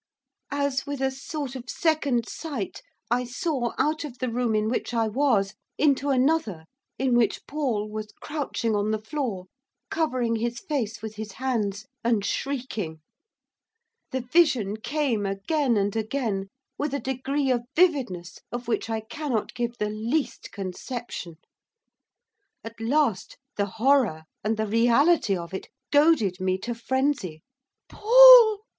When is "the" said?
4.17-4.31, 8.89-8.97, 14.09-14.21, 19.77-19.91, 23.55-23.67, 24.57-24.65